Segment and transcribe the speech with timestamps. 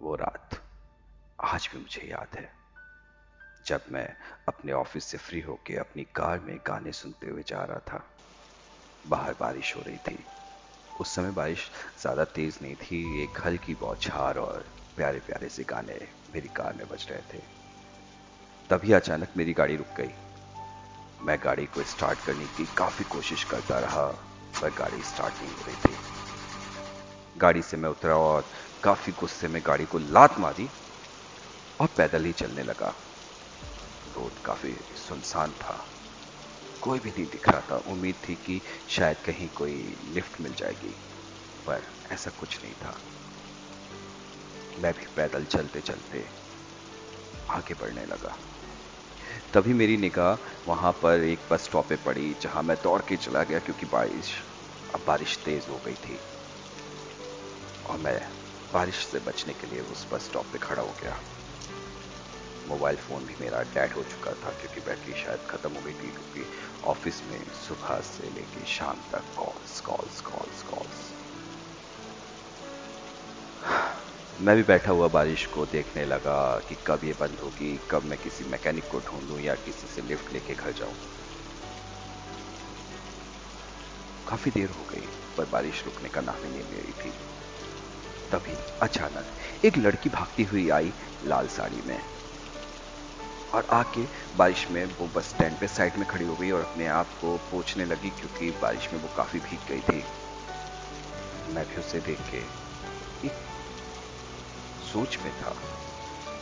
[0.00, 0.60] वो रात।
[1.38, 2.48] आज भी मुझे याद है,
[3.66, 4.06] जब मैं
[4.48, 8.02] अपने ऑफ़िस से फ्री होके अपनी कार में गाने सुनते हुए जा रहा था।
[9.04, 10.24] बाहर बारिश हो रही थी।
[11.00, 11.70] उस समय बारिश
[12.00, 14.64] ज़्यादा तेज़ नहीं थी, एक हल्की बौछार और
[14.96, 15.98] प्यारे प्यारे से गाने
[16.34, 17.42] मेरी कार में बज रहे थे।
[18.70, 20.12] तभी अचानक मेरी गाड़ी रुक गई।
[21.20, 24.06] मैं गाड़ी को स्टार्ट करने की काफ़ी कोशिश करता रहा,
[24.60, 26.15] पर गाड़ी स्टार्ट नहीं हो रही थी।
[27.36, 28.50] गाड़ी से मैं उतरा और
[28.84, 30.70] काफ़ी गुस्से में गाड़ी को लात मारी
[31.80, 32.94] और पैदल ही चलने लगा।
[34.16, 35.92] रोड काफ़ी सुनसान था।
[36.80, 40.94] कोई भी नहीं दिख रहा था। उम्मीद थी कि शायद कहीं कोई लिफ्ट मिल जाएगी,
[41.66, 43.00] पर ऐसा कुछ नहीं था।
[44.78, 46.28] मैं भी पैदल चलते चलते
[47.50, 48.38] आगे बढ़ने लगा।
[49.54, 53.42] तभी मेरी निगाह वहाँ पर एक बस स्टॉप पे पड़ी, जहाँ मैं दौड़ के चला
[53.42, 54.44] गया, क्योंकि बारिश,
[54.94, 56.20] अब बारिश तेज हो गई थी।
[57.88, 58.18] और मैं
[58.72, 61.20] बारिश से बचने के लिए उस बस स्टॉप पे खड़ा हो गया।
[62.68, 66.10] मोबाइल फ़ोन भी मेरा डेड हो चुका था क्योंकि बैटरी शायद ख़त्म हो गई थी
[66.10, 66.44] क्योंकि
[66.84, 71.14] ऑफ़िस में सुबह से लेके शाम तक कॉल्स कॉल्स कॉल्स कॉल्स
[74.40, 78.18] मैं भी बैठा हुआ बारिश को देखने लगा कि कब ये बंद होगी, कब मैं
[78.18, 80.94] किसी मैकेनिक को ढूंढूं या किसी से लिफ्ट लेके घर जाऊँ।
[84.28, 87.12] काफ़ी देर हो गई, पर बारिश रुकने का नाम ही नहीं ले रही थी।
[88.32, 90.92] तभी अचानक एक लड़की भागती हुई आई
[91.24, 91.98] लाल साड़ी में।
[93.54, 94.04] और आके
[94.36, 97.36] बारिश में वो बस स्टैंड पे साइड में खड़ी हो गई और अपने आप को
[97.50, 100.04] पोछने लगी क्योंकि बारिश में वो काफ़ी भीग गई थी।
[101.54, 102.38] मैं भी उसे देख के
[103.26, 103.36] एक
[104.84, 105.54] सोच में था,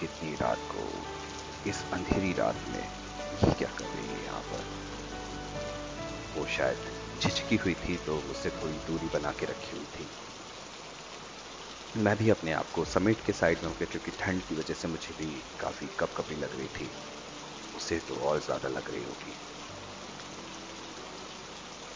[0.00, 2.84] कितनी रात को इस अंधेरी रात में
[3.44, 4.74] ये क्या कर रही है यहाँ पर।
[6.36, 10.08] वो शायद झिझकी हुई थी तो उससे थोड़ी दूरी बना के रखी हुई थी।
[11.96, 14.74] मैं भी अपने आप को समेट के साइड में हो गया क्योंकि ठंड की वजह
[14.74, 15.28] से मुझे भी
[15.60, 16.92] काफ़ी कप कपी लग रही थी।
[17.74, 19.38] उसे तो और ज़्यादा लग रही होगी।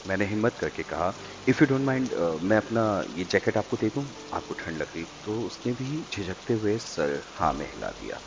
[0.05, 1.07] मैंने हिम्मत करके कहा
[1.49, 4.05] इफ़ यू डोंट माइंड मैं अपना ये जैकेट आपको दे दूँ?
[4.35, 8.21] आपको ठंड लग रही तो उसने भी झिझकते हुए सर हाँ में हिला दिया।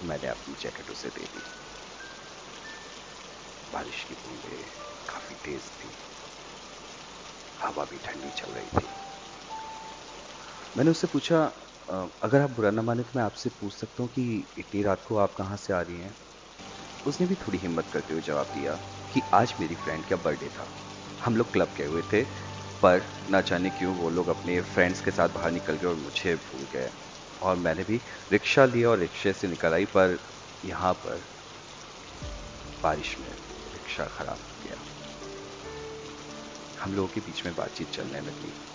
[0.00, 1.42] मैंने अपनी जैकेट उसे दे दी।
[3.70, 4.62] बारिश की बूंदें
[5.08, 5.94] काफ़ी तेज थी।
[7.56, 8.94] हवा भी ठंडी चल रही थी।
[10.76, 11.44] मैंने उससे पूछा
[12.22, 14.22] अगर आप बुरा ना माने तो मैं आपसे पूछ सकता हूँ कि
[14.58, 16.14] इतनी रात को आप कहाँ से आ रही हैं?
[17.06, 18.74] उसने भी थोड़ी हिम्मत करते हुए जवाब दिया
[19.12, 20.68] कि आज मेरी फ्रेंड का बर्थडे था।
[21.24, 22.22] हम लोग क्लब गए हुए थे,
[22.82, 26.36] पर ना जाने क्यों वो लोग अपने फ्रेंड्स के साथ बाहर निकल गए और मुझे
[26.36, 26.90] भूल गए।
[27.42, 28.00] और मैंने भी
[28.32, 30.18] रिक्शा लिया और रिक्शे से निकल आई, पर
[30.64, 31.24] यहाँ पर
[32.82, 33.30] बारिश में
[33.74, 34.76] रिक्शा खराब हो गया।
[36.82, 38.71] हम लोगों के बीच में बातचीत चलने लगी।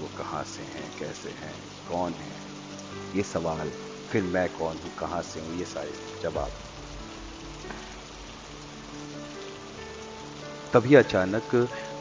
[0.00, 1.54] वो कहाँ से हैं, कैसे हैं,
[1.88, 2.36] कौन है?
[3.16, 3.70] ये सवाल,
[4.10, 5.58] फिर मैं कौन हूँ, कहाँ से हूँ?
[5.58, 6.60] ये सारे जवाब।
[10.72, 11.54] तभी अचानक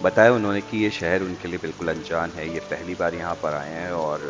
[0.03, 3.53] बताया उन्होंने कि ये शहर उनके लिए बिल्कुल अनजान है। ये पहली बार यहाँ पर
[3.53, 4.23] आए हैं और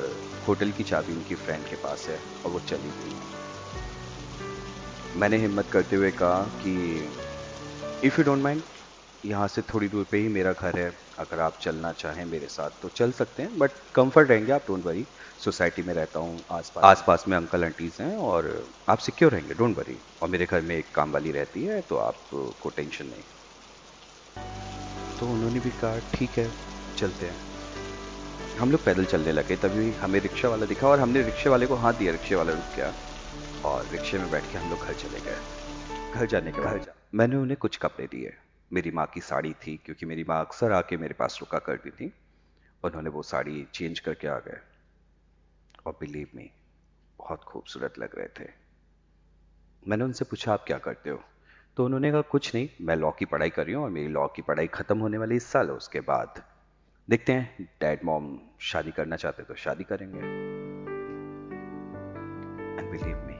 [0.47, 3.15] होटल की चाबी उनकी फ्रेंड के पास है और वो चली गई।
[5.19, 6.73] मैंने हिम्मत करते हुए कहा कि
[8.07, 8.63] इफ़ यू डोंट माइंड
[9.25, 12.81] यहाँ से थोड़ी दूर पे ही मेरा घर है। अगर आप चलना चाहें मेरे साथ
[12.81, 15.05] तो चल सकते हैं बट कंफर्ट रहेंगे आप डोंट वरी
[15.39, 18.49] सोसाइटी में रहता हूँ आस पास में अंकल आंटीज़ हैं और
[18.89, 21.97] आप सिक्योर रहेंगे डोंट वरी और मेरे घर में एक काम वाली रहती है तो
[21.97, 23.23] आपको टेंशन नहीं।
[25.19, 26.49] तो उन्होंने भी कहा ठीक है
[26.97, 28.57] चलते हैं.
[28.59, 31.75] हम लोग पैदल चलने लगे तभी हमें रिक्शा वाला दिखा और हमने रिक्शे वाले को
[31.75, 32.93] हाथ दिया रिक्शे वाला रुक गया।
[33.65, 35.37] और रिक्शे में बैठ के हम लोग घर चले गए।
[36.13, 38.33] घर जाने के बाद मैंने उन्हें कुछ कपड़े दिए।
[38.73, 42.13] मेरी माँ की साड़ी थी, क्योंकि मेरी माँ अक्सर आके मेरे पास रुका करती थी।
[42.83, 44.59] उन्होंने वो साड़ी चेंज करके आ गए।
[45.85, 46.51] और बिलीव मी
[47.19, 48.49] बहुत खूबसूरत लग रहे थे।
[49.87, 51.23] मैंने उनसे पूछा, आप क्या करते हो?
[51.77, 54.27] तो उन्होंने कहा, कुछ नहीं, मैं लॉ की पढ़ाई कर रही हूँ और मेरी लॉ
[54.27, 56.43] की पढ़ाई खत्म होने वाली इस साल है, उसके बाद।
[57.09, 60.19] देखते हैं डैड मॉम शादी करना चाहते तो शादी करेंगे।
[62.91, 63.37] बिलीव मी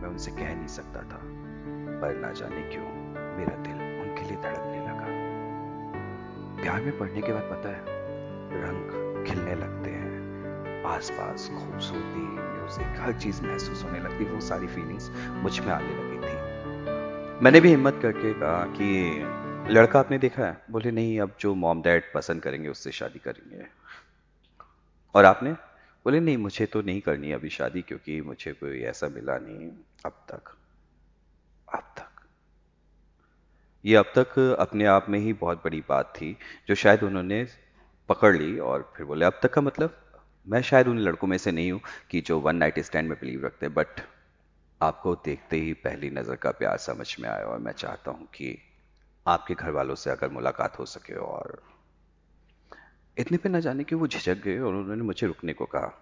[0.00, 1.20] मैं उनसे कह नहीं सकता था,
[2.00, 2.88] पर ना जाने क्यों,
[3.36, 3.79] मेरा दिल
[4.42, 5.20] धड़कने लगा।
[6.62, 7.82] प्यार में पढ़ने के बाद पता है,
[8.62, 10.10] रंग खिलने लगते हैं।
[10.84, 16.50] आसपास खूबसूरती म्यूज़िक हर चीज़ महसूस होने लगती, वो सारी फीलिंग्स मुझमें आने लगी थी।
[17.44, 19.20] मैंने भी हिम्मत करके कहा कि,
[19.72, 20.62] लड़का आपने देखा है?
[20.70, 23.66] बोले, नहीं, अब जो मॉम डैड पसंद करेंगे, उससे शादी करेंगे।
[25.14, 25.52] और आपने?
[26.04, 29.70] बोले, नहीं, मुझे तो नहीं करनी अभी शादी, क्योंकि मुझे कोई ऐसा मिला नहीं,
[30.06, 30.56] अब तक
[31.74, 32.06] अब तक
[33.84, 36.36] ये अब तक अपने आप में ही बहुत बड़ी बात थी,
[36.68, 37.46] जो शायद उन्होंने
[38.08, 39.96] पकड़ ली और फिर बोले, अब तक का मतलब
[40.46, 41.80] मैं शायद उन लड़कों में से नहीं हूँ
[42.10, 44.00] कि जो वन नाइट स्टैंड में बिलीव रखते हैं, बट
[44.80, 48.58] आपको देखते ही पहली नज़र का प्यार समझ में आया और मैं चाहता हूँ कि
[49.26, 51.62] आपके घर वालों से अगर मुलाकात हो सके और
[53.18, 55.92] इतने पे ना जाने कि वो झिझक गए और उन्होंने मुझे रुकने को कहा।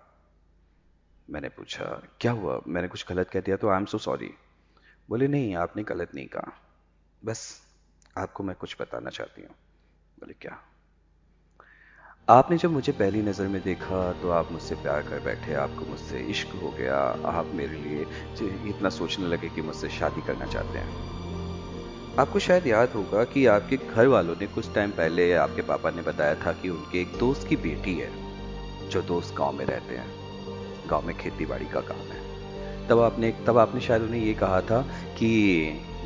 [1.31, 1.85] मैंने पूछा,
[2.21, 2.61] क्या हुआ?
[2.67, 4.31] मैंने कुछ गलत कह दिया तो आई एम सो सॉरी
[5.09, 6.53] बोले, नहीं, आपने गलत नहीं कहा।
[7.25, 7.68] बस
[8.19, 9.55] आपको मैं कुछ बताना चाहती हूँ।
[10.19, 10.59] बोले, क्या?
[12.29, 16.19] आपने जब मुझे पहली नज़र में देखा तो आप मुझसे प्यार कर बैठे, आपको मुझसे
[16.21, 18.03] इश्क हो गया, आप मेरे लिए
[18.71, 23.77] इतना सोचने लगे कि मुझसे शादी करना चाहते हैं। आपको शायद याद होगा कि आपके
[23.77, 27.47] घर वालों ने कुछ टाइम पहले आपके पापा ने बताया था कि उनके एक दोस्त
[27.49, 28.11] की बेटी है,
[28.89, 32.27] जो दोस्त गाँव में रहते हैं। गाँव में खेती बाड़ी का काम है।
[32.89, 34.81] तब आपने तब आपने शायद उन्हें ये कहा था
[35.19, 35.31] कि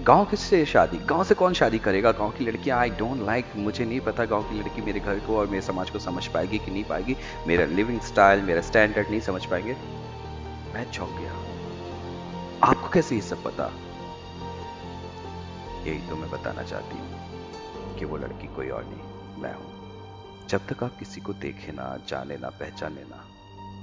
[0.06, 0.98] गाँव किससे शादी?
[0.98, 2.12] गाँव से कौन शादी करेगा?
[2.12, 5.38] गाँव की लड़कियाँ आई डोंट लाइक मुझे नहीं पता गाँव की लड़की मेरे घर को
[5.38, 7.16] और मेरे समाज को समझ पाएगी कि नहीं पाएगी।
[7.46, 9.72] मेरा लिविंग स्टाइल मेरा स्टैंडर्ड नहीं समझ पाएँगे।
[10.74, 11.32] मैं चौंक गया।
[12.68, 13.66] आपको कैसे ये सब पता?
[15.86, 20.66] यही तो मैं बताना चाहती हूँ कि वो लड़की कोई और नहीं, मैं हूँ। जब
[20.66, 23.24] तक आप किसी को देखे ना, जाने ना, पहचाने ना,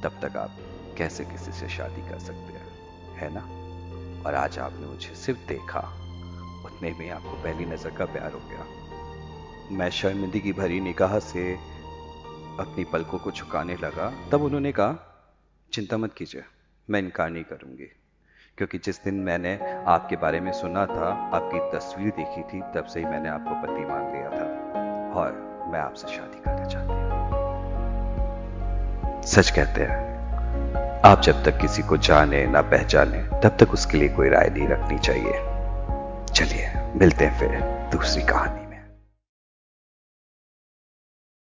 [0.04, 0.58] तब तक आप
[0.98, 2.68] कैसे किसी से शादी कर सकते हैं?
[3.16, 3.48] है ना?
[4.26, 6.09] और आज आपने मुझे सिर्फ़ देखा।
[6.80, 11.54] उतने में आपको पहली नज़र का प्यार हो गया। मैं शर्मिंदगी भरी निगाह से
[12.60, 14.96] अपनी पलकों को झुकाने लगा। तब उन्होंने कहा,
[15.74, 16.44] चिंता मत कीजिए,
[16.90, 17.92] मैं इनकार नहीं करूँगी।
[18.58, 23.00] क्योंकि जिस दिन मैंने आपके बारे में सुना था, आपकी तस्वीर देखी थी, तब से
[23.00, 24.48] ही मैंने आपको पति मान लिया था।
[25.20, 25.32] और
[25.72, 27.10] मैं आपसे शादी करना चाहती हूँ।
[29.22, 30.00] सच कहते हैं,
[31.02, 34.68] आप जब तक किसी को जाने ना पहचाने, तब तक उसके लिए कोई राय नहीं
[34.68, 35.49] रखनी चाहिए।
[36.40, 37.60] चलिए मिलते हैं फिर
[37.92, 38.69] दूसरी कहानी